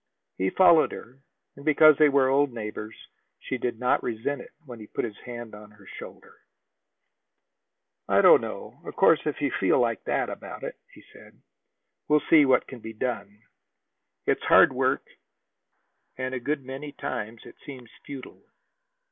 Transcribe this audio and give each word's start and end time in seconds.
He 0.39 0.49
followed 0.49 0.91
her, 0.93 1.19
and, 1.55 1.63
because 1.63 1.95
they 1.99 2.09
were 2.09 2.27
old 2.27 2.51
neighbors, 2.51 2.95
she 3.37 3.59
did 3.59 3.77
not 3.77 4.01
resent 4.01 4.41
it 4.41 4.49
when 4.65 4.79
he 4.79 4.87
put 4.87 5.05
his 5.05 5.19
hand 5.25 5.53
on 5.53 5.69
her 5.69 5.85
shoulder. 5.85 6.37
"I 8.09 8.21
don't 8.23 8.41
know 8.41 8.81
of 8.83 8.95
course, 8.95 9.21
if 9.25 9.39
you 9.41 9.51
feel 9.59 9.77
like 9.79 10.03
that 10.05 10.31
about 10.31 10.63
it," 10.63 10.75
he 10.91 11.03
said, 11.13 11.39
"we'll 12.07 12.23
see 12.31 12.45
what 12.45 12.65
can 12.65 12.79
be 12.79 12.93
done. 12.93 13.43
It's 14.25 14.41
hard 14.41 14.73
work, 14.73 15.05
and 16.17 16.33
a 16.33 16.39
good 16.39 16.65
many 16.65 16.93
times 16.93 17.45
it 17.45 17.57
seems 17.63 17.91
futile. 18.03 18.41